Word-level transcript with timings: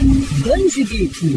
Thank 0.00 0.14
you. 0.14 0.19
Danji 0.38 0.84
Geek, 0.84 1.36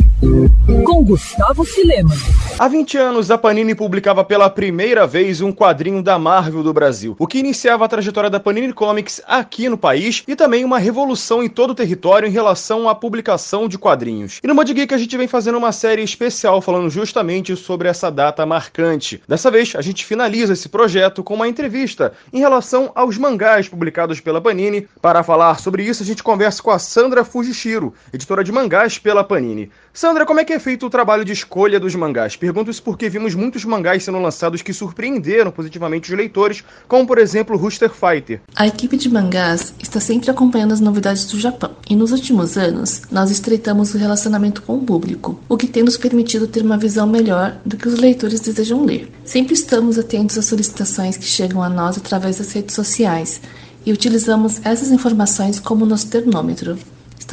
com 0.85 1.03
Gustavo 1.03 1.63
Filema. 1.63 2.15
Há 2.59 2.67
20 2.67 2.97
anos, 2.97 3.31
a 3.31 3.37
Panini 3.37 3.73
publicava 3.73 4.23
pela 4.23 4.49
primeira 4.51 5.07
vez 5.07 5.41
um 5.41 5.51
quadrinho 5.51 6.03
da 6.03 6.19
Marvel 6.19 6.61
do 6.61 6.71
Brasil, 6.71 7.15
o 7.17 7.25
que 7.25 7.39
iniciava 7.39 7.83
a 7.83 7.87
trajetória 7.87 8.29
da 8.29 8.39
Panini 8.39 8.71
Comics 8.71 9.19
aqui 9.27 9.67
no 9.67 9.77
país 9.77 10.23
e 10.27 10.35
também 10.35 10.63
uma 10.63 10.77
revolução 10.77 11.41
em 11.41 11.49
todo 11.49 11.71
o 11.71 11.75
território 11.75 12.27
em 12.27 12.31
relação 12.31 12.87
à 12.87 12.93
publicação 12.93 13.67
de 13.67 13.79
quadrinhos. 13.79 14.39
E 14.43 14.47
no 14.47 14.53
Mod 14.53 14.71
Geek 14.71 14.93
a 14.93 14.97
gente 14.97 15.17
vem 15.17 15.27
fazendo 15.27 15.57
uma 15.57 15.71
série 15.71 16.03
especial 16.03 16.61
falando 16.61 16.89
justamente 16.89 17.55
sobre 17.55 17.89
essa 17.89 18.11
data 18.11 18.45
marcante. 18.45 19.21
Dessa 19.27 19.49
vez, 19.49 19.73
a 19.75 19.81
gente 19.81 20.05
finaliza 20.05 20.53
esse 20.53 20.69
projeto 20.69 21.23
com 21.23 21.33
uma 21.33 21.47
entrevista 21.47 22.13
em 22.31 22.39
relação 22.39 22.91
aos 22.93 23.17
mangás 23.17 23.67
publicados 23.67 24.19
pela 24.21 24.39
Panini. 24.39 24.87
Para 25.01 25.23
falar 25.23 25.59
sobre 25.59 25.83
isso, 25.83 26.03
a 26.03 26.05
gente 26.05 26.21
conversa 26.21 26.61
com 26.61 26.69
a 26.69 26.77
Sandra 26.77 27.25
Fujishiro, 27.25 27.93
editora 28.13 28.43
de 28.43 28.51
mangás 28.51 28.82
pela 28.97 29.23
Panini. 29.23 29.71
Sandra, 29.93 30.25
como 30.25 30.39
é 30.39 30.43
que 30.43 30.51
é 30.51 30.59
feito 30.59 30.85
o 30.85 30.89
trabalho 30.89 31.23
de 31.23 31.31
escolha 31.31 31.79
dos 31.79 31.95
mangás? 31.95 32.35
Pergunto 32.35 32.69
isso 32.71 32.81
porque 32.81 33.09
vimos 33.09 33.35
muitos 33.35 33.63
mangás 33.63 34.03
sendo 34.03 34.19
lançados 34.19 34.61
que 34.61 34.73
surpreenderam 34.73 35.51
positivamente 35.51 36.11
os 36.11 36.17
leitores, 36.17 36.63
como 36.87 37.07
por 37.07 37.17
exemplo 37.17 37.55
Rooster 37.55 37.91
Fighter. 37.91 38.41
A 38.55 38.67
equipe 38.67 38.97
de 38.97 39.09
mangás 39.09 39.73
está 39.79 39.99
sempre 39.99 40.29
acompanhando 40.29 40.73
as 40.73 40.79
novidades 40.79 41.25
do 41.25 41.39
Japão, 41.39 41.71
e 41.89 41.95
nos 41.95 42.11
últimos 42.11 42.57
anos 42.57 43.03
nós 43.11 43.31
estreitamos 43.31 43.93
o 43.93 43.97
relacionamento 43.97 44.61
com 44.63 44.75
o 44.75 44.83
público, 44.83 45.39
o 45.47 45.55
que 45.55 45.67
tem 45.67 45.83
nos 45.83 45.97
permitido 45.97 46.47
ter 46.47 46.63
uma 46.63 46.77
visão 46.77 47.07
melhor 47.07 47.55
do 47.65 47.77
que 47.77 47.87
os 47.87 47.99
leitores 47.99 48.39
desejam 48.39 48.83
ler. 48.83 49.09
Sempre 49.23 49.53
estamos 49.53 49.97
atentos 49.97 50.37
às 50.37 50.45
solicitações 50.45 51.15
que 51.15 51.25
chegam 51.25 51.61
a 51.61 51.69
nós 51.69 51.97
através 51.97 52.37
das 52.39 52.51
redes 52.51 52.75
sociais 52.75 53.39
e 53.85 53.91
utilizamos 53.91 54.59
essas 54.65 54.91
informações 54.91 55.59
como 55.59 55.85
nosso 55.85 56.07
termômetro. 56.07 56.77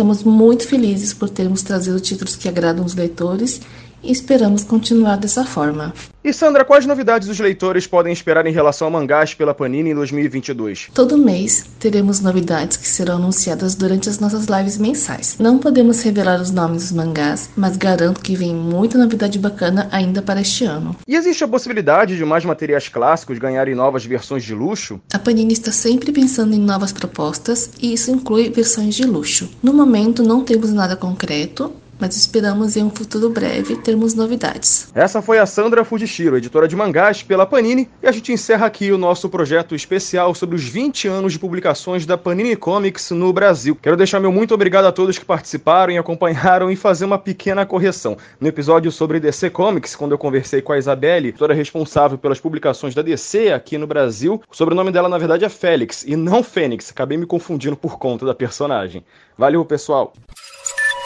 Estamos 0.00 0.22
muito 0.22 0.66
felizes 0.66 1.12
por 1.12 1.28
termos 1.28 1.60
trazido 1.60 2.00
títulos 2.00 2.34
que 2.34 2.48
agradam 2.48 2.86
os 2.86 2.94
leitores 2.94 3.60
e 4.02 4.12
esperamos 4.12 4.64
continuar 4.64 5.16
dessa 5.16 5.44
forma. 5.44 5.92
E 6.22 6.34
Sandra, 6.34 6.66
quais 6.66 6.84
novidades 6.84 7.28
os 7.28 7.40
leitores 7.40 7.86
podem 7.86 8.12
esperar 8.12 8.46
em 8.46 8.52
relação 8.52 8.86
a 8.86 8.90
mangás 8.90 9.32
pela 9.32 9.54
Panini 9.54 9.90
em 9.90 9.94
2022? 9.94 10.90
Todo 10.92 11.16
mês 11.16 11.64
teremos 11.78 12.20
novidades 12.20 12.76
que 12.76 12.86
serão 12.86 13.16
anunciadas 13.16 13.74
durante 13.74 14.08
as 14.10 14.18
nossas 14.18 14.44
lives 14.44 14.76
mensais. 14.76 15.36
Não 15.38 15.58
podemos 15.58 16.02
revelar 16.02 16.38
os 16.38 16.50
nomes 16.50 16.82
dos 16.82 16.92
mangás, 16.92 17.48
mas 17.56 17.78
garanto 17.78 18.20
que 18.20 18.36
vem 18.36 18.54
muita 18.54 18.98
novidade 18.98 19.38
bacana 19.38 19.88
ainda 19.90 20.20
para 20.20 20.42
este 20.42 20.64
ano. 20.64 20.94
E 21.08 21.16
existe 21.16 21.42
a 21.42 21.48
possibilidade 21.48 22.18
de 22.18 22.24
mais 22.24 22.44
materiais 22.44 22.86
clássicos 22.86 23.38
ganharem 23.38 23.74
novas 23.74 24.04
versões 24.04 24.44
de 24.44 24.54
luxo? 24.54 25.00
A 25.14 25.18
Panini 25.18 25.54
está 25.54 25.72
sempre 25.72 26.12
pensando 26.12 26.54
em 26.54 26.60
novas 26.60 26.92
propostas 26.92 27.70
e 27.80 27.94
isso 27.94 28.10
inclui 28.10 28.50
versões 28.50 28.94
de 28.94 29.04
luxo. 29.04 29.48
No 29.62 29.72
momento 29.72 30.22
não 30.22 30.44
temos 30.44 30.70
nada 30.70 30.96
concreto, 30.96 31.72
mas 32.00 32.16
esperamos 32.16 32.76
em 32.76 32.82
um 32.82 32.90
futuro 32.90 33.28
breve 33.28 33.76
termos 33.76 34.14
novidades. 34.14 34.90
Essa 34.94 35.20
foi 35.20 35.38
a 35.38 35.46
Sandra 35.46 35.84
Fujishiro, 35.84 36.36
editora 36.36 36.66
de 36.66 36.74
mangás 36.74 37.22
pela 37.22 37.46
Panini, 37.46 37.88
e 38.02 38.06
a 38.06 38.12
gente 38.12 38.32
encerra 38.32 38.66
aqui 38.66 38.90
o 38.90 38.98
nosso 38.98 39.28
projeto 39.28 39.74
especial 39.74 40.34
sobre 40.34 40.56
os 40.56 40.64
20 40.64 41.08
anos 41.08 41.32
de 41.32 41.38
publicações 41.38 42.06
da 42.06 42.16
Panini 42.16 42.56
Comics 42.56 43.10
no 43.10 43.32
Brasil. 43.32 43.76
Quero 43.80 43.96
deixar 43.96 44.20
meu 44.20 44.32
muito 44.32 44.54
obrigado 44.54 44.86
a 44.86 44.92
todos 44.92 45.18
que 45.18 45.24
participaram 45.24 45.92
e 45.92 45.98
acompanharam 45.98 46.70
e 46.70 46.76
fazer 46.76 47.04
uma 47.04 47.18
pequena 47.18 47.66
correção. 47.66 48.16
No 48.40 48.48
episódio 48.48 48.90
sobre 48.90 49.20
DC 49.20 49.50
Comics, 49.50 49.94
quando 49.94 50.12
eu 50.12 50.18
conversei 50.18 50.62
com 50.62 50.72
a 50.72 50.78
Isabelle, 50.78 51.28
editora 51.28 51.54
responsável 51.54 52.16
pelas 52.16 52.40
publicações 52.40 52.94
da 52.94 53.02
DC 53.02 53.52
aqui 53.52 53.76
no 53.76 53.86
Brasil, 53.86 54.40
o 54.50 54.56
sobrenome 54.56 54.90
dela 54.90 55.08
na 55.08 55.18
verdade 55.18 55.44
é 55.44 55.48
Félix 55.48 56.04
e 56.06 56.16
não 56.16 56.42
Fênix. 56.42 56.90
Acabei 56.90 57.18
me 57.18 57.26
confundindo 57.26 57.76
por 57.76 57.98
conta 57.98 58.24
da 58.24 58.34
personagem. 58.34 59.04
Valeu, 59.36 59.64
pessoal! 59.64 60.12